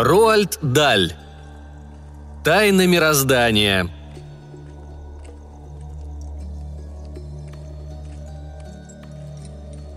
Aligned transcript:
Роальд 0.00 0.60
Даль. 0.62 1.12
Тайна 2.44 2.86
мироздания. 2.86 3.90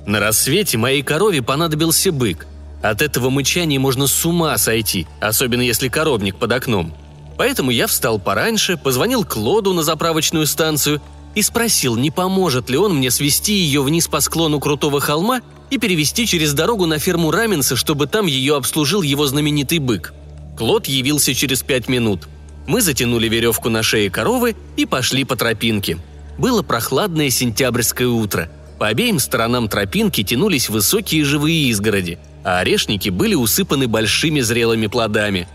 На 0.08 0.20
рассвете 0.20 0.80
моей 0.80 1.04
корове 1.04 1.44
понадобился 1.44 2.12
бык. 2.12 2.48
От 2.82 3.04
этого 3.04 3.30
мычания 3.30 3.80
можно 3.80 4.08
с 4.08 4.26
ума 4.26 4.58
сойти, 4.58 5.06
особенно 5.20 5.62
если 5.62 5.88
коровник 5.88 6.38
под 6.38 6.52
окном. 6.52 6.96
Поэтому 7.38 7.70
я 7.70 7.86
встал 7.86 8.18
пораньше, 8.18 8.78
позвонил 8.78 9.24
Клоду 9.24 9.72
на 9.74 9.84
заправочную 9.84 10.48
станцию 10.48 11.00
и 11.36 11.44
спросил, 11.44 11.96
не 11.96 12.10
поможет 12.10 12.72
ли 12.72 12.78
он 12.80 12.96
мне 12.96 13.12
свести 13.12 13.54
ее 13.54 13.84
вниз 13.84 14.08
по 14.08 14.20
склону 14.20 14.60
крутого 14.60 15.00
холма 15.00 15.42
и 15.72 15.78
перевести 15.78 16.28
через 16.28 16.54
дорогу 16.54 16.86
на 16.86 17.00
ферму 17.00 17.32
Раменса, 17.32 17.76
чтобы 17.76 18.06
там 18.06 18.28
ее 18.28 18.58
обслужил 18.58 19.02
его 19.02 19.26
знаменитый 19.26 19.80
бык. 19.80 20.14
Клод 20.58 20.86
явился 20.86 21.34
через 21.34 21.64
пять 21.64 21.88
минут. 21.88 22.28
Мы 22.68 22.82
затянули 22.82 23.28
веревку 23.28 23.70
на 23.70 23.82
шее 23.82 24.12
коровы 24.12 24.56
и 24.78 24.86
пошли 24.86 25.24
по 25.24 25.36
тропинке. 25.36 25.98
Было 26.38 26.62
прохладное 26.62 27.30
сентябрьское 27.30 28.08
утро. 28.08 28.52
По 28.78 28.88
обеим 28.88 29.18
сторонам 29.20 29.70
тропинки 29.70 30.24
тянулись 30.24 30.70
высокие 30.70 31.24
живые 31.24 31.70
изгороди, 31.70 32.20
а 32.44 32.60
орешники 32.60 33.10
были 33.10 33.36
усыпаны 33.36 33.88
большими 33.88 34.42
зрелыми 34.42 34.88
плодами. 34.88 35.48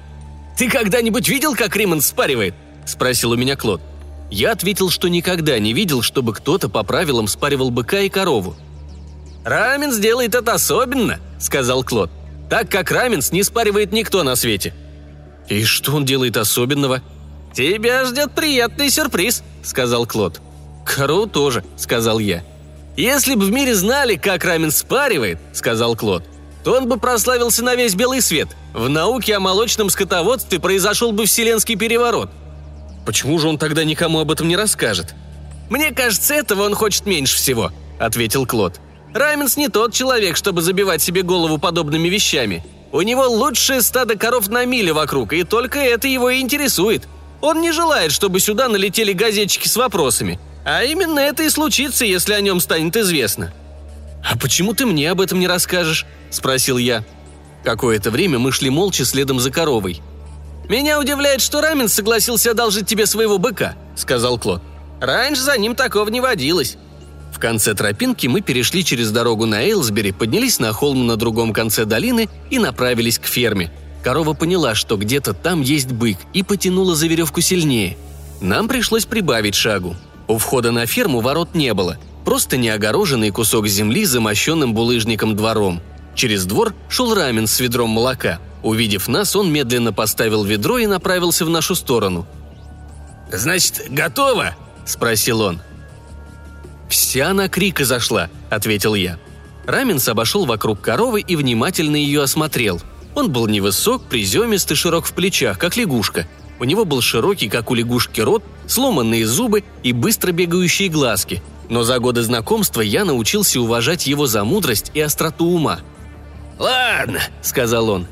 «Ты 0.56 0.70
когда-нибудь 0.70 1.28
видел, 1.28 1.55
как 1.55 1.77
Риммонд 1.77 2.03
спаривает?»– 2.03 2.55
спросил 2.86 3.33
у 3.33 3.36
меня 3.36 3.56
Клод. 3.56 3.83
Я 4.30 4.53
ответил, 4.53 4.91
что 4.91 5.08
никогда 5.08 5.58
не 5.58 5.73
видел, 5.73 6.03
чтобы 6.03 6.33
кто-то 6.33 6.69
по 6.69 6.83
правилам 6.83 7.28
спаривал 7.28 7.70
быка 7.70 8.01
и 8.01 8.08
корову. 8.08 8.56
«Раменс 9.47 9.97
делает 9.97 10.34
это 10.34 10.52
особенно»,— 10.52 11.19
сказал 11.39 11.83
Клод. 11.84 12.11
«Так 12.50 12.69
как 12.69 12.91
Раменс 12.91 13.33
не 13.33 13.42
спаривает 13.42 13.92
никто 13.92 14.22
на 14.22 14.36
свете». 14.36 14.75
«И 15.48 15.64
что 15.64 15.94
он 15.94 16.05
делает 16.05 16.36
особенного?» 16.36 17.00
«Тебя 17.55 18.05
ждет 18.05 18.33
приятный 18.33 18.91
сюрприз»,— 18.91 19.42
сказал 19.62 20.05
Клод. 20.06 20.42
«Корову 20.84 21.27
тоже»,— 21.27 21.64
сказал 21.77 22.19
я. 22.19 22.44
«Если 22.97 23.34
бы 23.34 23.47
в 23.47 23.50
мире 23.50 23.74
знали, 23.74 24.17
как 24.17 24.44
Раменс 24.44 24.77
спаривает»,— 24.77 25.39
сказал 25.55 25.97
Клод, 25.97 26.24
то 26.62 26.77
он 26.77 26.89
бы 26.89 26.98
прославился 26.98 27.64
на 27.64 27.74
весь 27.74 27.94
белый 27.94 28.20
свет. 28.20 28.48
В 28.74 28.89
науке 28.91 29.36
о 29.36 29.41
молочном 29.41 29.89
скотоводстве 29.89 30.58
произошел 30.61 31.12
бы 31.12 31.24
вселенский 31.24 31.77
переворот— 31.77 32.30
Почему 33.06 33.39
же 33.39 33.48
он 33.48 33.56
тогда 33.56 33.84
никому 33.84 34.19
об 34.19 34.33
этом 34.33 34.48
не 34.48 34.56
расскажет? 34.56 35.14
«Мне 35.70 35.92
кажется, 35.92 36.34
этого 36.34 36.64
он 36.64 36.74
хочет 36.74 37.06
меньше 37.06 37.36
всего»,— 37.36 37.70
ответил 38.00 38.47
Клод. 38.47 38.80
«Райменс 39.17 39.56
не 39.56 39.69
тот 39.69 39.92
человек, 39.92 40.36
чтобы 40.36 40.62
забивать 40.62 41.03
себе 41.03 41.22
голову 41.22 41.59
подобными 41.59 42.09
вещами. 42.09 42.64
У 42.92 43.03
него 43.03 43.27
лучшее 43.27 43.83
стадо 43.83 44.17
коров 44.17 44.48
на 44.48 44.64
миле 44.64 44.92
вокруг, 44.92 45.33
и 45.33 45.42
только 45.42 45.78
это 45.78 46.08
его 46.08 46.31
и 46.31 46.41
интересует. 46.41 47.08
Он 47.41 47.61
не 47.61 47.73
желает, 47.73 48.12
чтобы 48.12 48.41
сюда 48.41 48.69
налетели 48.69 49.12
газетчики 49.12 49.69
с 49.69 49.77
вопросами. 49.77 50.39
А 50.64 50.83
именно 50.84 51.20
это 51.20 51.42
и 51.42 51.50
случится, 51.50 52.05
если 52.05 52.33
о 52.33 52.41
нем 52.41 52.61
станет 52.61 52.97
известно». 52.97 53.53
«А 54.25 54.36
почему 54.36 54.75
ты 54.75 54.86
мне 54.86 55.11
об 55.11 55.20
этом 55.20 55.39
не 55.39 55.47
расскажешь?»– 55.47 56.06
спросил 56.30 56.78
я. 56.78 57.05
Какое-то 57.64 58.11
время 58.11 58.39
мы 58.39 58.53
шли 58.53 58.70
молча 58.70 59.05
следом 59.05 59.41
за 59.41 59.51
коровой– 59.51 60.01
«Меня 60.69 60.98
удивляет, 60.98 61.41
что 61.41 61.61
Рамен 61.61 61.89
согласился 61.89 62.51
одолжить 62.51 62.89
тебе 62.89 63.07
своего 63.07 63.39
быка»,— 63.39 63.77
сказал 63.96 64.39
Клод. 64.39 64.63
«Раньше 65.01 65.42
за 65.42 65.57
ним 65.58 65.77
такого 65.77 66.08
не 66.08 66.20
водилось». 66.20 66.77
В 67.36 67.39
конце 67.39 67.74
тропинки 67.74 68.27
мы 68.29 68.41
перешли 68.41 68.83
через 68.83 69.11
дорогу 69.11 69.45
на 69.45 69.63
Эйлсбери, 69.63 70.13
поднялись 70.13 70.58
на 70.58 70.73
холм 70.73 71.07
на 71.07 71.17
другом 71.17 71.52
конце 71.52 71.85
долины 71.85 72.30
и 72.48 72.58
направились 72.58 73.19
к 73.19 73.27
ферме. 73.27 73.70
Корова 74.02 74.33
поняла, 74.33 74.74
что 74.74 74.97
где-то 74.97 75.35
там 75.35 75.61
есть 75.61 75.92
бык, 75.92 76.17
и 76.33 76.42
потянула 76.42 76.95
за 76.95 77.07
веревку 77.08 77.42
сильнее. 77.42 77.98
Нам 78.41 78.69
пришлось 78.69 79.05
прибавить 79.05 79.55
шагу. 79.55 79.96
У 80.29 80.39
входа 80.39 80.70
на 80.70 80.86
ферму 80.86 81.20
ворот 81.20 81.55
не 81.55 81.75
было, 81.75 81.98
просто 82.25 82.57
неогороженный 82.57 83.30
кусок 83.33 83.69
земли, 83.69 84.07
замощенным 84.07 84.73
булыжником 84.73 85.36
двором. 85.36 85.83
Через 86.14 86.46
двор 86.46 86.75
шел 86.89 87.14
рамен 87.14 87.46
с 87.46 87.61
ведром 87.61 87.91
молока– 87.91 88.39
Увидев 88.67 89.07
нас, 89.07 89.36
он 89.36 89.52
медленно 89.52 89.92
поставил 89.92 90.42
ведро 90.42 90.79
и 90.79 90.86
направился 90.86 91.45
в 91.45 91.51
нашу 91.51 91.77
сторону. 91.77 92.27
«Значит, 93.30 93.85
готово?»– 93.91 94.57
спросил 94.85 95.41
он. 95.41 95.61
«Вся 96.89 97.33
на 97.35 97.48
крик 97.48 97.80
изошла»,– 97.80 98.30
ответил 98.51 98.95
я. 98.95 99.19
Раменс 99.67 100.08
обошел 100.08 100.47
вокруг 100.47 100.80
коровы 100.80 101.20
и 101.20 101.36
внимательно 101.36 101.97
ее 101.97 102.23
осмотрел. 102.23 102.80
Он 103.14 103.33
был 103.33 103.47
невысок, 103.48 104.05
приземист 104.05 104.70
и 104.70 104.74
широк 104.74 105.07
в 105.07 105.13
плечах, 105.13 105.58
как 105.58 105.77
лягушка. 105.77 106.29
У 106.58 106.64
него 106.64 106.85
был 106.85 107.01
широкий, 107.01 107.48
как 107.48 107.70
у 107.70 107.75
лягушки, 107.75 108.20
рот, 108.20 108.45
сломанные 108.67 109.27
зубы 109.27 109.64
и 109.83 109.92
быстро 109.92 110.33
бегающие 110.33 110.89
глазки. 110.89 111.42
Но 111.69 111.83
за 111.83 111.98
годы 111.98 112.23
знакомства 112.23 112.80
я 112.80 113.05
научился 113.05 113.61
уважать 113.61 114.07
его 114.07 114.27
за 114.27 114.45
мудрость 114.45 114.92
и 114.95 115.01
остроту 115.01 115.46
ума. 115.46 115.80
«Ладно»,— 116.58 117.20
сказал 117.42 117.91
он, 117.91 118.07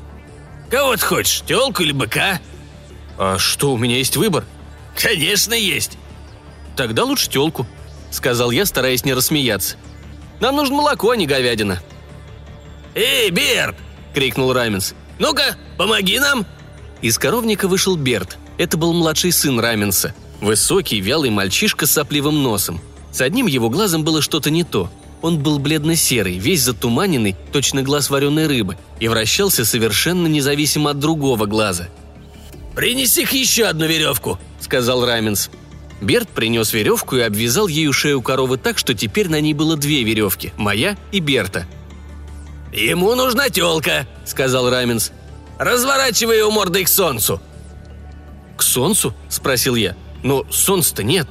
Кого 0.69 0.95
ты 0.95 1.05
хочешь, 1.05 1.41
телку 1.45 1.83
или 1.83 1.91
быка?» 1.91 2.39
«А 3.17 3.37
что, 3.37 3.73
у 3.73 3.77
меня 3.77 3.97
есть 3.97 4.17
выбор?» 4.17 4.43
«Конечно 4.95 5.53
есть!» 5.53 5.97
«Тогда 6.75 7.03
лучше 7.03 7.29
телку»,— 7.29 7.67
сказал 8.11 8.51
я, 8.51 8.65
стараясь 8.65 9.05
не 9.05 9.13
рассмеяться. 9.13 9.77
«Нам 10.39 10.55
нужно 10.55 10.75
молоко, 10.75 11.11
а 11.11 11.17
не 11.17 11.25
говядина». 11.25 11.81
«Эй, 12.93 13.29
Берт!»— 13.29 13.75
крикнул 14.13 14.53
Раменс. 14.53 14.93
«Ну-ка, 15.19 15.55
помоги 15.77 16.19
нам!» 16.19 16.45
Из 17.01 17.17
коровника 17.17 17.67
вышел 17.67 17.95
Берт. 17.95 18.37
Это 18.57 18.77
был 18.77 18.93
младший 18.93 19.31
сын 19.31 19.59
Раменса. 19.59 20.13
Высокий, 20.41 20.99
вялый 20.99 21.29
мальчишка 21.29 21.85
с 21.85 21.91
сопливым 21.91 22.41
носом. 22.41 22.81
С 23.11 23.21
одним 23.21 23.47
его 23.47 23.69
глазом 23.69 24.03
было 24.03 24.21
что-то 24.21 24.49
не 24.49 24.63
то— 24.63 24.89
он 25.25 25.39
был 25.39 25.57
бледно-серый, 25.57 26.37
весь 26.37 26.61
затуманенный, 26.61 27.35
точно 27.51 27.81
глаз 27.81 28.11
вареной 28.11 28.45
рыбы, 28.45 28.77
и 28.99 29.07
вращался 29.07 29.65
совершенно 29.65 30.27
независимо 30.27 30.91
от 30.91 30.99
другого 30.99 31.47
глаза. 31.47 31.87
«Принеси-ка 32.75 33.35
еще 33.35 33.65
одну 33.65 33.87
веревку»,— 33.87 34.37
сказал 34.59 35.03
Раменс. 35.03 35.49
Берт 36.05 36.29
принес 36.29 36.71
веревку 36.73 37.15
и 37.15 37.21
обвязал 37.21 37.67
ею 37.67 37.91
шею 37.91 38.21
коровы 38.21 38.57
так, 38.57 38.77
что 38.77 38.93
теперь 38.93 39.29
на 39.29 39.41
ней 39.41 39.53
было 39.53 39.75
две 39.75 40.03
веревки– 40.03 40.53
моя 40.57 40.97
и 41.11 41.19
Берта. 41.19 41.65
«Ему 42.71 43.15
нужна 43.15 43.49
телка»,– 43.49 44.07
сказал 44.25 44.69
Раменс. 44.69 45.11
«Разворачивай 45.57 46.39
его 46.39 46.51
мордой 46.51 46.83
к 46.83 46.89
солнцу». 46.89 47.41
«К 48.57 48.63
солнцу?»– 48.63 49.13
спросил 49.29 49.75
я. 49.75 49.95
«Но 50.23 50.45
солнца-то 50.51 51.03
нет». 51.03 51.27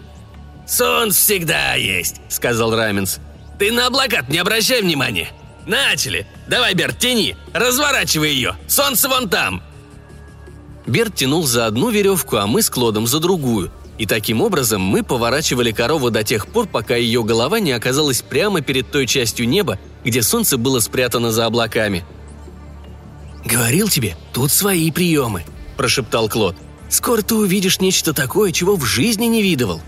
«Солнце 0.66 1.18
всегда 1.18 1.74
есть»,– 1.74 2.20
сказал 2.28 2.74
Раменс. 2.74 3.20
Ты 3.58 3.70
на 3.72 3.86
облака 3.86 4.24
не 4.28 4.38
обращай 4.38 4.82
внимания. 4.82 5.28
Начали. 5.66 6.26
Давай, 6.48 6.74
Берт, 6.74 6.98
тяни. 6.98 7.36
Разворачивай 7.52 8.30
ее. 8.30 8.56
Солнце 8.66 9.08
вон 9.08 9.28
там. 9.28 9.62
Берт 10.86 11.14
тянул 11.14 11.44
за 11.44 11.66
одну 11.66 11.90
веревку, 11.90 12.36
а 12.36 12.46
мы 12.46 12.62
с 12.62 12.68
Клодом 12.68 13.06
за 13.06 13.20
другую. 13.20 13.70
И 13.98 14.06
таким 14.06 14.42
образом 14.42 14.82
мы 14.82 15.02
поворачивали 15.02 15.70
корову 15.70 16.10
до 16.10 16.24
тех 16.24 16.48
пор, 16.48 16.66
пока 16.66 16.96
ее 16.96 17.22
голова 17.22 17.60
не 17.60 17.72
оказалась 17.72 18.22
прямо 18.22 18.60
перед 18.60 18.90
той 18.90 19.06
частью 19.06 19.48
неба, 19.48 19.78
где 20.04 20.22
солнце 20.22 20.58
было 20.58 20.80
спрятано 20.80 21.30
за 21.30 21.46
облаками. 21.46 22.04
«Говорил 23.44 23.88
тебе, 23.88 24.16
тут 24.32 24.50
свои 24.50 24.90
приемы»,– 24.90 25.44
прошептал 25.76 26.28
Клод. 26.28 26.56
«Скоро 26.88 27.22
ты 27.22 27.34
увидишь 27.34 27.80
нечто 27.80 28.12
такое, 28.12 28.52
чего 28.52 28.76
в 28.76 28.84
жизни 28.84 29.26
не 29.26 29.42
видывал». 29.42 29.80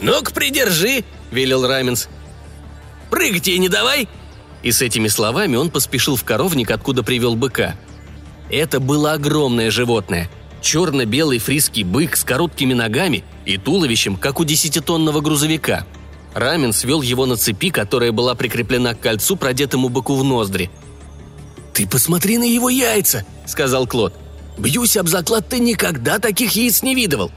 «Ну-ка, 0.00 0.32
придержи»,– 0.32 1.04
велел 1.30 1.66
Раменс. 1.66 2.08
Прыгать 3.14 3.46
ей 3.46 3.58
не 3.58 3.68
давай!» 3.68 4.08
И 4.64 4.72
с 4.72 4.82
этими 4.82 5.06
словами 5.06 5.54
он 5.54 5.70
поспешил 5.70 6.16
в 6.16 6.24
коровник, 6.24 6.72
откуда 6.72 7.04
привел 7.04 7.36
быка. 7.36 7.76
Это 8.50 8.80
было 8.80 9.12
огромное 9.12 9.70
животное. 9.70 10.28
Черно-белый 10.64 11.38
фриский 11.38 11.84
бык 11.84 12.16
с 12.16 12.24
короткими 12.24 12.74
ногами 12.74 13.22
и 13.44 13.56
туловищем, 13.58 14.16
как 14.16 14.40
у 14.40 14.44
десятитонного 14.44 15.20
грузовика. 15.20 15.86
Рамен 16.34 16.72
свел 16.72 17.02
его 17.02 17.26
на 17.26 17.36
цепи, 17.36 17.70
которая 17.70 18.10
была 18.10 18.34
прикреплена 18.34 18.94
к 18.94 19.00
кольцу, 19.00 19.36
продетому 19.36 19.88
быку 19.88 20.16
в 20.16 20.24
ноздри. 20.24 20.70
«Ты 21.72 21.86
посмотри 21.86 22.38
на 22.38 22.44
его 22.44 22.68
яйца!»— 22.68 23.24
сказал 23.46 23.86
Клод. 23.86 24.14
«Бьюсь 24.58 24.96
об 24.96 25.06
заклад, 25.06 25.48
ты 25.48 25.60
никогда 25.60 26.18
таких 26.18 26.52
яиц 26.52 26.82
не 26.82 26.94
видывал!» 26.94 27.30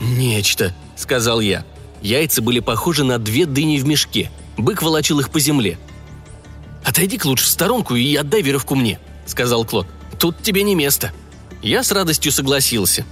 «Нечто»,— 0.00 0.74
сказал 0.96 1.40
я. 1.40 1.64
Яйца 2.02 2.42
были 2.42 2.60
похожи 2.60 3.04
на 3.04 3.18
две 3.18 3.46
дыни 3.46 3.78
в 3.78 3.86
мешке— 3.86 4.30
Бык 4.58 4.82
волочил 4.82 5.20
их 5.20 5.30
по 5.30 5.38
земле. 5.38 5.78
«Отойди-ка 6.84 7.28
лучше 7.28 7.44
в 7.44 7.48
сторонку 7.48 7.94
и 7.94 8.14
отдай 8.16 8.42
веревку 8.42 8.74
мне»,— 8.74 8.98
сказал 9.26 9.64
Клод. 9.64 9.86
«Тут 10.18 10.42
тебе 10.42 10.64
не 10.64 10.74
место». 10.74 11.12
Я 11.62 11.82
с 11.82 11.92
радостью 11.92 12.32
согласился. 12.32 13.04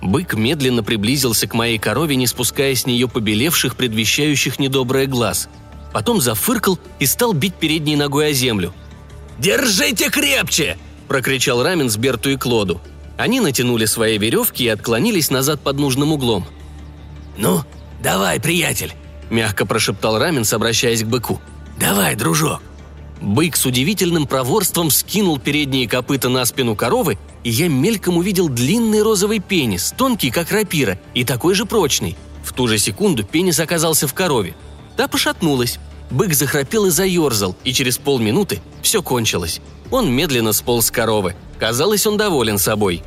Бык 0.00 0.34
медленно 0.34 0.82
приблизился 0.82 1.46
к 1.46 1.54
моей 1.54 1.78
корове, 1.78 2.16
не 2.16 2.26
спуская 2.26 2.74
с 2.74 2.86
нее 2.86 3.08
побелевших, 3.08 3.76
предвещающих 3.76 4.58
недоброе 4.58 5.06
глаз. 5.06 5.48
Потом 5.92 6.20
зафыркал 6.20 6.78
и 6.98 7.06
стал 7.06 7.32
бить 7.34 7.54
передней 7.54 7.96
ногой 7.96 8.28
о 8.28 8.32
землю. 8.32 8.74
«Держите 9.38 10.10
крепче!»– 10.10 10.78
прокричал 11.08 11.62
Рамен 11.62 11.90
с 11.90 11.96
Берту 11.96 12.30
и 12.30 12.36
Клоду. 12.36 12.80
Они 13.16 13.40
натянули 13.40 13.84
свои 13.84 14.18
веревки 14.18 14.64
и 14.64 14.68
отклонились 14.68 15.30
назад 15.30 15.60
под 15.60 15.78
нужным 15.78 16.12
углом. 16.12 16.46
«Ну, 17.36 17.62
давай, 18.02 18.40
приятель»,– 18.40 18.94
мягко 19.30 19.66
прошептал 19.66 20.18
Раменс, 20.18 20.52
обращаясь 20.52 21.04
к 21.04 21.06
быку. 21.06 21.40
«Давай, 21.78 22.16
дружок». 22.16 22.62
Бык 23.22 23.56
с 23.56 23.64
удивительным 23.64 24.26
проворством 24.26 24.90
скинул 24.90 25.38
передние 25.38 25.88
копыта 25.88 26.28
на 26.28 26.44
спину 26.44 26.74
коровы, 26.74 27.18
и 27.44 27.50
я 27.50 27.68
мельком 27.68 28.16
увидел 28.16 28.48
длинный 28.48 29.00
розовый 29.00 29.38
пенис, 29.38 29.94
тонкий, 29.96 30.30
как 30.30 30.50
рапира, 30.50 30.98
и 31.14 31.24
такой 31.24 31.54
же 31.54 31.64
прочный. 31.64 32.16
В 32.44 32.52
ту 32.52 32.66
же 32.66 32.78
секунду 32.78 33.22
пенис 33.22 33.60
оказался 33.60 34.08
в 34.08 34.14
корове. 34.14 34.56
Та 34.96 35.06
пошатнулась. 35.06 35.78
Бык 36.10 36.34
захрапел 36.34 36.86
и 36.86 36.90
заерзал, 36.90 37.56
и 37.62 37.72
через 37.72 37.96
полминуты 37.96 38.60
все 38.82 39.02
кончилось. 39.02 39.60
Он 39.92 40.12
медленно 40.12 40.52
сполз 40.52 40.86
с 40.86 40.90
коровы. 40.90 41.36
Казалось, 41.60 42.06
он 42.08 42.16
доволен 42.16 42.58
собой. 42.58 43.04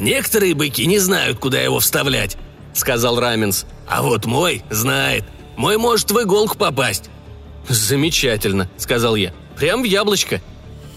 «Некоторые 0.00 0.54
быки 0.54 0.84
не 0.84 0.98
знают, 0.98 1.38
куда 1.38 1.60
его 1.60 1.78
вставлять»,— 1.78 2.36
сказал 2.74 3.20
Раменс. 3.20 3.66
«А 3.86 4.02
вот 4.02 4.26
мой 4.26 4.64
знает. 4.68 5.24
Мой 5.56 5.76
может 5.78 6.10
в 6.10 6.20
иголку 6.20 6.58
попасть». 6.58 7.08
«Замечательно»,— 7.68 8.68
сказал 8.76 9.16
я. 9.16 9.32
«Прям 9.56 9.82
в 9.82 9.84
яблочко». 9.84 10.40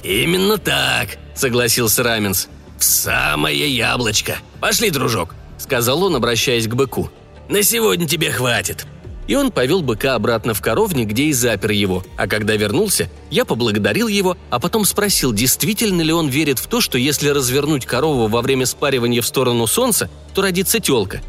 «Именно 0.03 0.57
так»,— 0.57 1.17
согласился 1.35 2.03
Раменс. 2.03 2.47
«В 2.77 2.83
самое 2.83 3.69
яблочко. 3.69 4.37
Пошли, 4.59 4.89
дружок»,— 4.89 5.35
сказал 5.57 6.03
он, 6.03 6.15
обращаясь 6.15 6.67
к 6.67 6.73
быку. 6.73 7.09
«На 7.49 7.61
сегодня 7.61 8.07
тебе 8.07 8.31
хватит». 8.31 8.85
И 9.27 9.35
он 9.35 9.51
повел 9.51 9.81
быка 9.81 10.15
обратно 10.15 10.53
в 10.53 10.61
коровник, 10.61 11.09
где 11.09 11.25
и 11.25 11.33
запер 11.33 11.71
его. 11.71 12.03
А 12.17 12.27
когда 12.27 12.55
вернулся, 12.55 13.09
я 13.29 13.45
поблагодарил 13.45 14.07
его, 14.07 14.35
а 14.49 14.59
потом 14.59 14.83
спросил, 14.83 15.31
действительно 15.31 16.01
ли 16.01 16.11
он 16.11 16.27
верит 16.27 16.59
в 16.59 16.67
то, 16.67 16.81
что 16.81 16.97
если 16.97 17.29
развернуть 17.29 17.85
корову 17.85 18.27
во 18.27 18.41
время 18.41 18.65
спаривания 18.65 19.21
в 19.21 19.27
сторону 19.27 19.67
солнца, 19.67 20.09
то 20.33 20.41
родится 20.41 20.79
телка. 20.79 21.21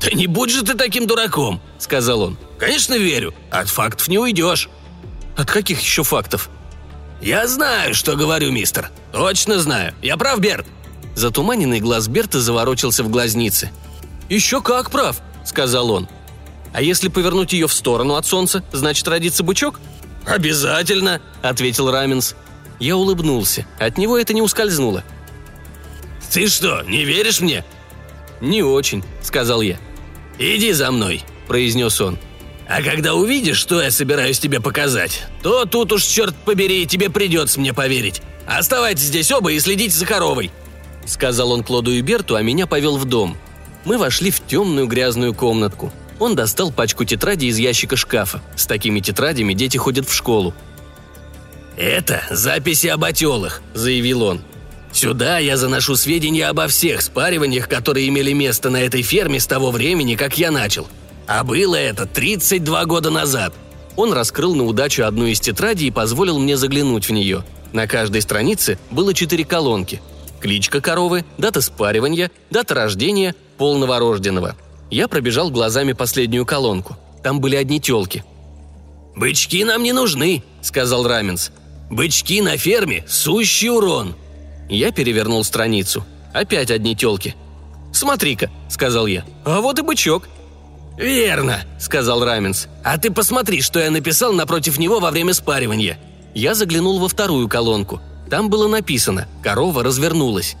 «Да 0.00 0.10
не 0.12 0.26
будь 0.26 0.50
же 0.50 0.62
ты 0.62 0.74
таким 0.74 1.06
дураком»,— 1.06 1.60
сказал 1.78 2.22
он. 2.22 2.38
«Конечно 2.58 2.96
верю. 2.96 3.34
От 3.50 3.68
фактов 3.68 4.08
не 4.08 4.18
уйдешь». 4.18 4.68
«От 5.36 5.50
каких 5.50 5.80
еще 5.80 6.02
фактов?» 6.02 6.48
«Я 7.20 7.46
знаю, 7.46 7.94
что 7.94 8.16
говорю, 8.16 8.50
мистер. 8.50 8.90
Точно 9.12 9.58
знаю. 9.58 9.94
Я 10.02 10.16
прав, 10.16 10.40
Берт?» 10.40 10.66
Затуманенный 11.14 11.80
глаз 11.80 12.08
Берта 12.08 12.40
заворочился 12.40 13.04
в 13.04 13.10
глазнице. 13.10 13.70
«Еще 14.30 14.62
как 14.62 14.90
прав»,— 14.90 15.20
сказал 15.44 15.90
он. 15.90 16.08
«А 16.72 16.80
если 16.80 17.08
повернуть 17.08 17.52
ее 17.52 17.66
в 17.66 17.72
сторону 17.72 18.14
от 18.14 18.24
солнца, 18.24 18.64
значит 18.72 19.06
родится 19.06 19.42
бычок?» 19.42 19.80
«Обязательно»,— 20.26 21.20
ответил 21.42 21.90
Раменс. 21.90 22.36
Я 22.78 22.96
улыбнулся. 22.96 23.66
От 23.78 23.98
него 23.98 24.16
это 24.16 24.32
не 24.32 24.40
ускользнуло. 24.40 25.04
«Ты 26.32 26.48
что, 26.48 26.82
не 26.82 27.04
веришь 27.04 27.40
мне?» 27.40 27.64
«Не 28.40 28.62
очень»,— 28.62 29.04
сказал 29.22 29.60
я. 29.60 29.78
«Иди 30.40 30.72
за 30.72 30.90
мной»,— 30.90 31.22
произнес 31.46 32.00
он. 32.00 32.18
«А 32.66 32.82
когда 32.82 33.14
увидишь, 33.14 33.58
что 33.58 33.82
я 33.82 33.90
собираюсь 33.90 34.38
тебе 34.38 34.58
показать, 34.58 35.26
то 35.42 35.66
тут 35.66 35.92
уж, 35.92 36.02
черт 36.02 36.34
побери, 36.34 36.86
тебе 36.86 37.10
придется 37.10 37.60
мне 37.60 37.74
поверить. 37.74 38.22
Оставайтесь 38.46 39.02
здесь 39.02 39.30
оба 39.30 39.52
и 39.52 39.60
следите 39.60 39.94
за 39.94 40.06
коровой»,— 40.06 40.50
сказал 41.04 41.52
он 41.52 41.62
Клоду 41.62 41.92
и 41.92 42.00
Берту, 42.00 42.36
а 42.36 42.42
меня 42.42 42.66
повел 42.66 42.96
в 42.96 43.04
дом. 43.04 43.36
Мы 43.84 43.98
вошли 43.98 44.30
в 44.30 44.40
темную 44.40 44.86
грязную 44.86 45.34
комнатку. 45.34 45.92
Он 46.18 46.34
достал 46.34 46.72
пачку 46.72 47.04
тетрадей 47.04 47.50
из 47.50 47.58
ящика 47.58 47.96
шкафа. 47.96 48.40
С 48.56 48.66
такими 48.66 49.00
тетрадями 49.00 49.52
дети 49.52 49.76
ходят 49.76 50.08
в 50.08 50.14
школу. 50.14 50.54
«Это 51.76 52.22
записи 52.30 52.86
об 52.86 53.04
отелах»,— 53.04 53.60
заявил 53.74 54.22
он. 54.22 54.40
Сюда 54.92 55.38
я 55.38 55.56
заношу 55.56 55.96
сведения 55.96 56.46
обо 56.48 56.66
всех 56.66 57.02
спариваниях, 57.02 57.68
которые 57.68 58.08
имели 58.08 58.32
место 58.32 58.70
на 58.70 58.82
этой 58.82 59.02
ферме 59.02 59.38
с 59.38 59.46
того 59.46 59.70
времени, 59.70 60.16
как 60.16 60.36
я 60.38 60.50
начал. 60.50 60.88
А 61.26 61.44
было 61.44 61.76
это 61.76 62.06
32 62.06 62.84
года 62.86 63.10
назад. 63.10 63.54
Он 63.96 64.12
раскрыл 64.12 64.54
на 64.54 64.64
удачу 64.64 65.04
одну 65.04 65.26
из 65.26 65.40
тетрадей 65.40 65.88
и 65.88 65.92
позволил 65.92 66.38
мне 66.38 66.56
заглянуть 66.56 67.08
в 67.08 67.12
нее. 67.12 67.44
На 67.72 67.86
каждой 67.86 68.22
странице 68.22 68.78
было 68.90 69.14
четыре 69.14 69.44
колонки. 69.44 70.00
Кличка 70.40 70.80
коровы, 70.80 71.24
дата 71.38 71.60
спаривания, 71.60 72.30
дата 72.50 72.74
рождения, 72.74 73.34
пол 73.58 73.78
новорожденного. 73.78 74.56
Я 74.90 75.06
пробежал 75.06 75.50
глазами 75.50 75.92
последнюю 75.92 76.46
колонку. 76.46 76.96
Там 77.22 77.40
были 77.40 77.56
одни 77.56 77.80
телки. 77.80 78.24
«Бычки 79.14 79.62
нам 79.64 79.82
не 79.82 79.92
нужны»,— 79.92 80.42
сказал 80.62 81.06
Раменс. 81.06 81.50
«Бычки 81.90 82.40
на 82.40 82.56
ферме— 82.56 83.04
сущий 83.08 83.68
урон. 83.68 84.16
Я 84.70 84.92
перевернул 84.92 85.42
страницу. 85.44 86.06
Опять 86.32 86.70
одни 86.70 86.94
телки. 86.94 87.34
«Смотри-ка»,— 87.92 88.50
сказал 88.68 89.08
я. 89.08 89.24
«А 89.44 89.60
вот 89.60 89.80
и 89.80 89.82
бычок». 89.82 90.28
«Верно»,— 90.96 91.64
сказал 91.80 92.24
Раменс. 92.24 92.68
«А 92.84 92.96
ты 92.96 93.10
посмотри, 93.10 93.62
что 93.62 93.80
я 93.80 93.90
написал 93.90 94.32
напротив 94.32 94.78
него 94.78 95.00
во 95.00 95.10
время 95.10 95.34
спаривания». 95.34 95.98
Я 96.34 96.54
заглянул 96.54 97.00
во 97.00 97.08
вторую 97.08 97.48
колонку. 97.48 98.00
Там 98.30 98.48
было 98.48 98.68
написано 98.68 99.26
«Корова 99.42 99.82
развернулась». 99.82 100.56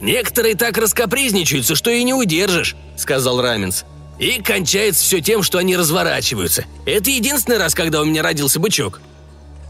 «Некоторые 0.00 0.54
так 0.54 0.78
раскопризничаются, 0.78 1.74
что 1.74 1.90
и 1.90 2.04
не 2.04 2.14
удержишь»,— 2.14 2.76
сказал 2.96 3.42
Раменс. 3.42 3.84
«И 4.20 4.40
кончается 4.40 5.02
все 5.02 5.20
тем, 5.20 5.42
что 5.42 5.58
они 5.58 5.76
разворачиваются. 5.76 6.64
Это 6.86 7.10
единственный 7.10 7.58
раз, 7.58 7.74
когда 7.74 8.00
у 8.00 8.04
меня 8.04 8.22
родился 8.22 8.60
бычок». 8.60 9.00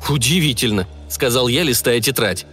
«Удивительно»,— 0.09 0.87
сказал 1.09 1.49
я, 1.49 1.63
листая 1.63 2.01
тетрадь. 2.01 2.45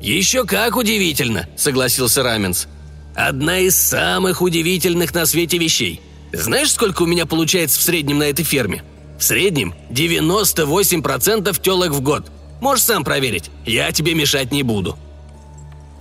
«Еще 0.00 0.44
как 0.44 0.76
удивительно»,— 0.76 1.48
согласился 1.56 2.22
Раменс. 2.22 2.68
«Одна 3.14 3.58
из 3.58 3.76
самых 3.76 4.42
удивительных 4.42 5.14
на 5.14 5.26
свете 5.26 5.58
вещей. 5.58 6.00
Знаешь, 6.32 6.72
сколько 6.72 7.02
у 7.02 7.06
меня 7.06 7.26
получается 7.26 7.80
в 7.80 7.82
среднем 7.82 8.18
на 8.18 8.24
этой 8.24 8.44
ферме? 8.44 8.84
В 9.18 9.24
среднем 9.24 9.74
98% 9.90 11.60
телок 11.60 11.90
в 11.90 12.00
год. 12.00 12.30
Можешь 12.60 12.84
сам 12.84 13.02
проверить, 13.02 13.50
я 13.66 13.90
тебе 13.90 14.14
мешать 14.14 14.52
не 14.52 14.62
буду». 14.62 14.96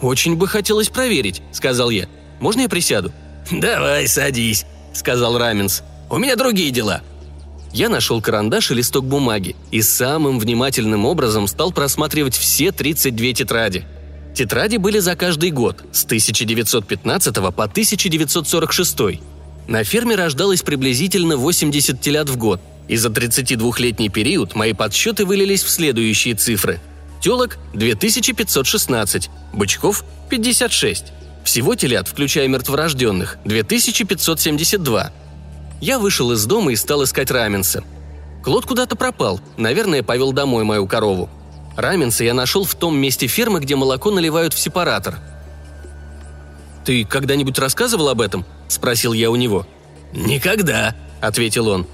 «Очень 0.02 0.36
бы 0.36 0.48
хотелось 0.48 0.90
проверить»,— 0.90 1.42
сказал 1.52 1.90
я. 1.90 2.08
«Можно 2.40 2.62
я 2.62 2.70
присяду?» 2.70 3.12
«Давай, 3.50 4.08
садись»,— 4.08 4.66
сказал 4.94 5.40
Раменс. 5.40 5.82
«У 6.10 6.18
меня 6.18 6.36
другие 6.36 6.70
дела». 6.70 7.02
Я 7.74 7.90
нашел 7.90 8.22
карандаш 8.22 8.72
и 8.72 8.76
листок 8.76 9.06
бумаги 9.06 9.56
и 9.72 9.82
самым 9.82 10.40
внимательным 10.40 11.06
образом 11.06 11.48
стал 11.48 11.72
просматривать 11.72 12.36
все 12.36 12.72
32 12.72 13.34
тетради. 13.34 13.86
Тетради 14.38 14.78
были 14.78 15.00
за 15.00 15.16
каждый 15.16 15.50
год, 15.50 15.84
с 15.92 16.06
1915 16.06 17.34
по 17.34 17.64
1946. 17.64 19.00
На 19.68 19.84
ферме 19.84 20.14
рождалось 20.14 20.62
приблизительно 20.62 21.38
80 21.38 22.00
телят 22.00 22.30
в 22.30 22.38
год, 22.38 22.62
и 22.88 22.98
за 22.98 23.10
32-летний 23.10 24.10
период 24.10 24.54
мои 24.54 24.74
подсчеты 24.74 25.26
вылились 25.26 25.64
в 25.64 25.72
следующие 25.72 26.36
цифры. 26.36 26.80
Телок– 27.20 27.58
2516, 27.74 29.32
бычков– 29.54 30.06
56. 30.30 31.06
Всего 31.44 31.74
телят, 31.74 32.08
включая 32.08 32.48
мертворожденных– 32.48 33.40
2572, 33.46 35.12
я 35.82 35.98
вышел 35.98 36.32
из 36.32 36.46
дома 36.46 36.74
и 36.74 36.76
стал 36.76 37.04
искать 37.04 37.32
Раменса. 37.32 37.84
Клод 38.44 38.68
куда-то 38.68 38.96
пропал, 38.96 39.42
наверное, 39.58 40.04
повел 40.04 40.32
домой 40.32 40.64
мою 40.64 40.86
корову. 40.86 41.28
Раменса 41.78 42.24
я 42.24 42.34
нашел 42.34 42.66
в 42.66 42.74
том 42.74 42.98
месте 42.98 43.28
фермы, 43.28 43.60
где 43.60 43.76
молоко 43.76 44.10
наливают 44.10 44.54
в 44.56 44.60
сепаратор. 44.60 45.20
«Ты 46.84 47.06
когда-нибудь 47.06 47.60
рассказывал 47.60 48.10
об 48.10 48.20
этом?»– 48.20 48.46
спросил 48.68 49.14
я 49.14 49.30
у 49.30 49.36
него. 49.36 49.68
«Никогда»,– 50.12 50.96
ответил 51.22 51.68
он. 51.68 51.86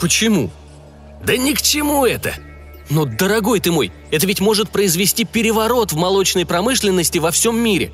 «Почему?» 0.00 0.50
«Да 1.24 1.36
ни 1.36 1.52
к 1.52 1.62
чему 1.62 2.04
это!» 2.04 2.34
«Но, 2.88 3.04
дорогой 3.04 3.60
ты 3.60 3.70
мой, 3.70 3.92
это 4.10 4.26
ведь 4.26 4.40
может 4.40 4.68
произвести 4.70 5.24
переворот 5.24 5.92
в 5.92 5.96
молочной 5.96 6.44
промышленности 6.44 7.18
во 7.18 7.30
всем 7.30 7.56
мире!» 7.56 7.92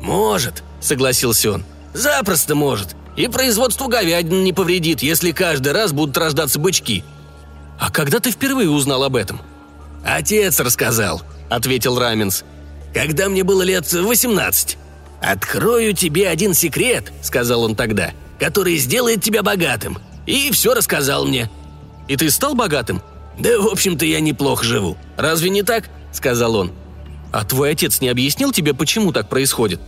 «Может»,— 0.00 0.62
согласился 0.80 1.50
он. 1.50 1.64
«Запросто 1.92 2.54
может. 2.54 2.94
И 3.16 3.26
производству 3.26 3.88
говядины 3.88 4.42
не 4.44 4.52
повредит, 4.52 5.02
если 5.02 5.32
каждый 5.32 5.72
раз 5.72 5.92
будут 5.92 6.16
рождаться 6.16 6.60
бычки». 6.60 7.02
«А 7.80 7.90
когда 7.90 8.20
ты 8.20 8.30
впервые 8.30 8.70
узнал 8.70 9.02
об 9.02 9.16
этом?» 9.16 9.40
«Отец 10.04 10.60
рассказал»,— 10.60 11.22
ответил 11.50 11.98
Раменс. 11.98 12.44
«Когда 12.92 13.28
мне 13.28 13.44
было 13.44 13.62
лет 13.62 13.90
восемнадцать. 13.92 14.76
«Открою 15.22 15.94
тебе 15.94 16.28
один 16.28 16.52
секрет»,— 16.52 17.12
сказал 17.22 17.62
он 17.62 17.76
тогда, 17.76 18.10
«который 18.40 18.76
сделает 18.76 19.22
тебя 19.22 19.44
богатым». 19.44 19.98
И 20.26 20.50
все 20.50 20.74
рассказал 20.74 21.26
мне. 21.26 21.48
«И 22.08 22.16
ты 22.16 22.28
стал 22.30 22.54
богатым?» 22.54 23.00
«Да, 23.38 23.60
в 23.60 23.68
общем-то, 23.68 24.04
я 24.04 24.20
неплохо 24.20 24.64
живу. 24.64 24.96
Разве 25.16 25.48
не 25.48 25.62
так?»— 25.62 25.88
сказал 26.12 26.56
он. 26.56 26.72
«А 27.32 27.44
твой 27.44 27.70
отец 27.70 28.00
не 28.00 28.08
объяснил 28.08 28.52
тебе, 28.52 28.74
почему 28.74 29.12
так 29.12 29.28
происходит?» 29.28 29.80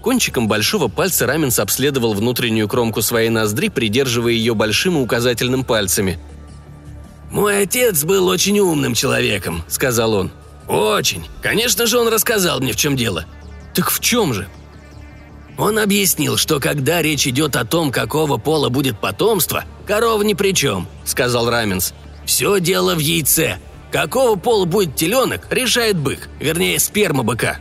Кончиком 0.00 0.48
большого 0.48 0.88
пальца 0.88 1.26
Раменс 1.26 1.58
обследовал 1.58 2.14
внутреннюю 2.14 2.68
кромку 2.68 3.02
своей 3.02 3.28
ноздри, 3.28 3.68
придерживая 3.68 4.32
ее 4.32 4.54
большим 4.54 4.96
и 4.96 5.02
указательным 5.02 5.64
пальцами. 5.64 6.18
«Мой 7.30 7.62
отец 7.62 8.04
был 8.04 8.26
очень 8.28 8.58
умным 8.58 8.94
человеком»,— 8.94 9.62
сказал 9.68 10.14
он. 10.14 10.30
«Очень. 10.66 11.26
Конечно 11.42 11.86
же, 11.86 11.98
он 11.98 12.08
рассказал 12.08 12.60
мне, 12.60 12.72
в 12.72 12.76
чем 12.76 12.96
дело». 12.96 13.24
«Так 13.74 13.90
в 13.90 14.00
чем 14.00 14.34
же?» 14.34 14.48
Он 15.56 15.78
объяснил, 15.78 16.36
что 16.36 16.58
когда 16.58 17.02
речь 17.02 17.26
идет 17.26 17.54
о 17.54 17.64
том, 17.64 17.92
какого 17.92 18.38
пола 18.38 18.68
будет 18.70 18.98
потомство, 18.98 19.64
корова 19.86 20.22
ни 20.22 20.34
при 20.34 20.54
чем, 20.54 20.88
сказал 21.04 21.50
Раменс. 21.50 21.92
Все 22.24 22.60
дело 22.60 22.94
в 22.94 22.98
яйце. 22.98 23.58
Какого 23.92 24.38
пола 24.38 24.64
будет 24.64 24.96
теленок, 24.96 25.46
решает 25.50 25.98
бык, 25.98 26.28
вернее, 26.38 26.78
сперма 26.78 27.24
быка. 27.24 27.58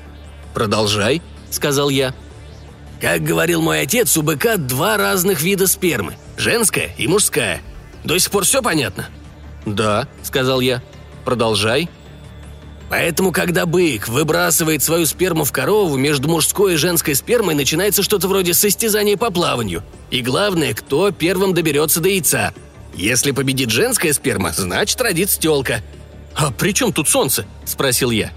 Продолжай, 0.53 1.21
сказал 1.51 1.89
я. 1.89 2.13
Как 3.01 3.23
говорил 3.23 3.61
мой 3.61 3.81
отец, 3.81 4.15
у 4.15 4.21
быка 4.21 4.57
два 4.57 4.95
разных 4.97 5.41
вида 5.41 5.67
спермы– 5.67 6.15
женская 6.37 6.91
и 6.97 7.07
мужская. 7.07 7.61
До 8.03 8.17
сих 8.17 8.31
пор 8.31 8.45
все 8.45 8.61
понятно? 8.61 9.09
Да, 9.65 10.07
сказал 10.23 10.61
я. 10.61 10.81
Продолжай. 11.25 11.89
Поэтому, 12.89 13.31
когда 13.31 13.67
бык 13.67 14.07
выбрасывает 14.07 14.81
свою 14.81 15.05
сперму 15.05 15.43
в 15.43 15.51
корову, 15.51 15.95
между 15.95 16.27
мужской 16.27 16.73
и 16.73 16.77
женской 16.77 17.13
спермой 17.13 17.53
начинается 17.53 18.01
что-то 18.01 18.27
вроде 18.27 18.55
состязания 18.55 19.15
по 19.15 19.29
плаванию. 19.29 19.83
И 20.09 20.21
главное, 20.21 20.73
кто 20.73 21.11
первым 21.11 21.53
доберется 21.53 21.99
до 21.99 22.09
яйца. 22.09 22.53
Если 22.95 23.31
победит 23.31 23.69
женская 23.69 24.11
сперма, 24.11 24.51
значит 24.51 24.99
родится 24.99 25.39
телка. 25.39 25.83
«А 26.35 26.51
при 26.51 26.73
чем 26.73 26.91
тут 26.91 27.07
солнце?»– 27.07 27.45
спросил 27.65 28.09
я. 28.09 28.31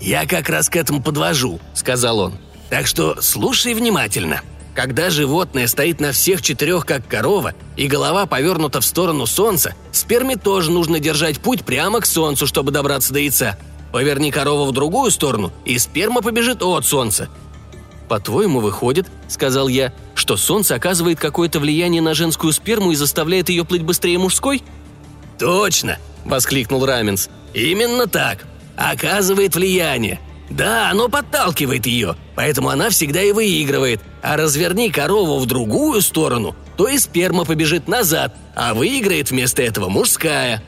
«Я 0.00 0.26
как 0.26 0.48
раз 0.48 0.68
к 0.68 0.76
этому 0.76 1.02
подвожу»,– 1.02 1.58
сказал 1.74 2.20
он. 2.20 2.34
«Так 2.70 2.86
что 2.86 3.20
слушай 3.20 3.74
внимательно. 3.74 4.42
Когда 4.76 5.08
животное 5.08 5.68
стоит 5.68 6.00
на 6.00 6.12
всех 6.12 6.42
четырех, 6.42 6.84
как 6.84 7.08
корова, 7.08 7.54
и 7.76 7.86
голова 7.86 8.26
повернута 8.26 8.82
в 8.82 8.84
сторону 8.84 9.24
солнца, 9.24 9.74
сперме 9.90 10.36
тоже 10.36 10.70
нужно 10.70 11.00
держать 11.00 11.40
путь 11.40 11.64
прямо 11.64 12.02
к 12.02 12.06
солнцу, 12.06 12.46
чтобы 12.46 12.72
добраться 12.72 13.14
до 13.14 13.20
яйца. 13.20 13.58
Поверни 13.90 14.30
корову 14.30 14.66
в 14.66 14.72
другую 14.72 15.10
сторону, 15.10 15.50
и 15.64 15.78
сперма 15.78 16.20
побежит 16.20 16.62
от 16.62 16.84
солнца. 16.84 17.30
«По-твоему, 18.10 18.60
выходит,— 18.60 19.06
сказал 19.28 19.68
я,— 19.68 19.94
что 20.14 20.36
солнце 20.36 20.74
оказывает 20.74 21.18
какое-то 21.18 21.58
влияние 21.58 22.02
на 22.02 22.12
женскую 22.12 22.52
сперму 22.52 22.92
и 22.92 22.96
заставляет 22.96 23.48
ее 23.48 23.64
плыть 23.64 23.82
быстрее 23.82 24.18
мужской?» 24.18 24.62
«Точно!»— 25.38 25.96
воскликнул 26.26 26.84
Раменс. 26.84 27.30
«Именно 27.54 28.08
так. 28.08 28.44
Оказывает 28.76 29.54
влияние. 29.54 30.20
Да, 30.50 30.90
оно 30.90 31.08
подталкивает 31.08 31.86
ее, 31.86 32.14
поэтому 32.34 32.68
она 32.68 32.90
всегда 32.90 33.22
и 33.22 33.32
выигрывает. 33.32 34.00
А 34.26 34.36
разверни 34.36 34.90
корову 34.90 35.38
в 35.38 35.46
другую 35.46 36.02
сторону, 36.02 36.56
то 36.76 36.88
и 36.88 36.98
сперма 36.98 37.44
побежит 37.44 37.86
назад, 37.86 38.34
а 38.56 38.74
выиграет 38.74 39.30
вместо 39.30 39.62
этого 39.62 39.88
мужская». 39.88 40.64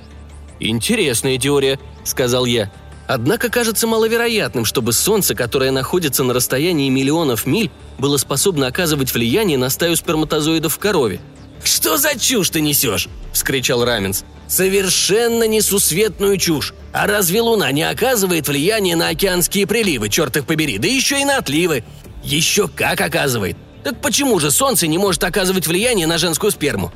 «Интересная 0.60 1.38
теория»,— 1.38 1.80
сказал 2.04 2.44
я. 2.44 2.70
Однако 3.08 3.48
кажется 3.48 3.88
маловероятным, 3.88 4.64
чтобы 4.64 4.92
Солнце, 4.92 5.34
которое 5.34 5.72
находится 5.72 6.22
на 6.22 6.34
расстоянии 6.34 6.88
миллионов 6.88 7.46
миль, 7.46 7.72
было 7.98 8.16
способно 8.16 8.68
оказывать 8.68 9.12
влияние 9.12 9.58
на 9.58 9.70
стаю 9.70 9.96
сперматозоидов 9.96 10.74
в 10.74 10.78
корове. 10.78 11.20
«Что 11.64 11.96
за 11.96 12.16
чушь 12.16 12.50
ты 12.50 12.60
несешь?»– 12.60 13.08
вскричал 13.32 13.84
Раменс. 13.84 14.22
«Совершенно 14.46 15.48
несусветную 15.48 16.38
чушь. 16.38 16.74
А 16.92 17.08
разве 17.08 17.40
Луна 17.40 17.72
не 17.72 17.82
оказывает 17.82 18.46
влияние 18.46 18.94
на 18.94 19.08
океанские 19.08 19.66
приливы, 19.66 20.08
черт 20.10 20.36
их 20.36 20.46
побери, 20.46 20.78
да 20.78 20.86
еще 20.86 21.20
и 21.20 21.24
на 21.24 21.38
отливы? 21.38 21.82
Еще 22.28 22.68
как 22.68 23.00
оказывает. 23.00 23.56
Так 23.84 24.00
почему 24.00 24.38
же 24.38 24.50
Солнце 24.50 24.86
не 24.86 24.98
может 24.98 25.24
оказывать 25.24 25.66
влияние 25.66 26.06
на 26.06 26.18
женскую 26.18 26.50
сперму?» 26.50 26.92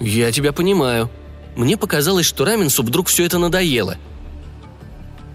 «Я 0.00 0.32
тебя 0.32 0.52
понимаю. 0.52 1.10
Мне 1.56 1.76
показалось, 1.76 2.26
что 2.26 2.44
Раменсу 2.44 2.82
вдруг 2.82 3.08
все 3.08 3.24
это 3.24 3.38
надоело– 3.38 3.96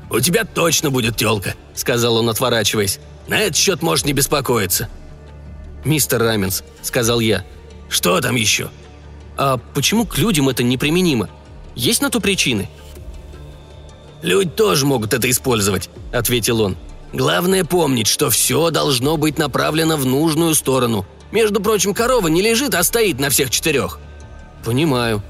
«У 0.09 0.19
тебя 0.19 0.43
точно 0.43 0.89
будет 0.89 1.17
телка»,— 1.17 1.55
сказал 1.75 2.17
он, 2.17 2.29
отворачиваясь. 2.29 2.99
«На 3.27 3.39
этот 3.39 3.55
счет 3.55 3.81
можешь 3.81 4.05
не 4.05 4.13
беспокоиться». 4.13 4.89
«Мистер 5.85 6.19
Раменс»,— 6.19 6.63
сказал 6.81 7.19
я. 7.19 7.45
«Что 7.89 8.19
там 8.19 8.35
еще?» 8.35 8.69
«А 9.37 9.57
почему 9.57 10.05
к 10.05 10.17
людям 10.17 10.49
это 10.49 10.63
неприменимо? 10.63 11.29
Есть 11.75 12.01
на 12.01 12.09
то 12.09 12.19
причины?» 12.19 12.67
«Люди 14.23 14.49
тоже 14.49 14.85
могут 14.85 15.13
это 15.13 15.29
использовать»,— 15.29 15.89
ответил 16.11 16.61
он. 16.61 16.75
«Главное 17.13 17.63
помнить, 17.63 18.07
что 18.07 18.29
все 18.29 18.69
должно 18.69 19.17
быть 19.17 19.37
направлено 19.37 19.97
в 19.97 20.05
нужную 20.05 20.55
сторону. 20.55 21.05
Между 21.31 21.59
прочим, 21.59 21.93
корова 21.93 22.27
не 22.27 22.41
лежит, 22.41 22.75
а 22.75 22.83
стоит 22.83 23.19
на 23.19 23.29
всех 23.29 23.49
четырех». 23.49 23.99
«Понимаю». 24.63 25.23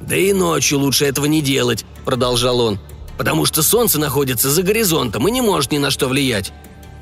«Да 0.00 0.16
и 0.16 0.32
ночью 0.32 0.78
лучше 0.78 1.04
этого 1.04 1.26
не 1.26 1.42
делать»,— 1.42 1.84
продолжал 2.04 2.60
он 2.60 2.78
потому 3.18 3.44
что 3.44 3.62
солнце 3.62 3.98
находится 3.98 4.48
за 4.48 4.62
горизонтом 4.62 5.26
и 5.28 5.30
не 5.30 5.42
может 5.42 5.72
ни 5.72 5.78
на 5.78 5.90
что 5.90 6.08
влиять». 6.08 6.52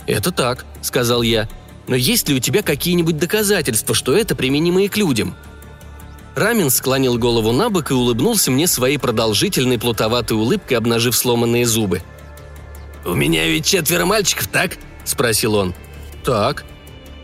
«Это 0.06 0.32
так»,— 0.32 0.64
сказал 0.82 1.22
я. 1.22 1.48
«Но 1.86 1.94
есть 1.94 2.28
ли 2.28 2.34
у 2.34 2.40
тебя 2.40 2.62
какие-нибудь 2.62 3.18
доказательства, 3.18 3.94
что 3.94 4.16
это 4.16 4.34
применимо 4.34 4.82
и 4.82 4.88
к 4.88 4.96
людям?» 4.96 5.36
Рамин 6.34 6.70
склонил 6.70 7.18
голову 7.18 7.52
на 7.52 7.70
бок 7.70 7.90
и 7.90 7.94
улыбнулся 7.94 8.50
мне 8.50 8.66
своей 8.66 8.98
продолжительной 8.98 9.78
плутоватой 9.78 10.36
улыбкой, 10.36 10.78
обнажив 10.78 11.16
сломанные 11.16 11.66
зубы. 11.66 12.02
«У 13.06 13.14
меня 13.14 13.46
ведь 13.46 13.64
четверо 13.64 14.04
мальчиков, 14.04 14.48
так?»– 14.48 14.72
спросил 15.04 15.54
он. 15.54 15.74
«Так». 16.24 16.64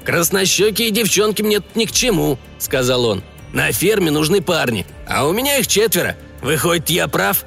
«Краснощекие 0.04 0.90
девчонки 0.90 1.42
мне 1.42 1.60
тут 1.60 1.74
ни 1.74 1.84
к 1.86 1.92
чему»,– 1.92 2.38
сказал 2.58 3.04
он. 3.04 3.22
«На 3.52 3.72
ферме 3.72 4.10
нужны 4.10 4.40
парни, 4.40 4.86
а 5.08 5.26
у 5.26 5.32
меня 5.32 5.58
их 5.58 5.66
четверо. 5.66 6.16
Выходит, 6.40 6.88
я 6.90 7.08
прав?» 7.08 7.44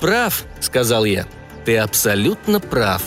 «Прав»,— 0.00 0.44
сказал 0.60 1.06
я. 1.06 1.26
«Ты 1.64 1.78
абсолютно 1.78 2.60
прав», 2.60 3.02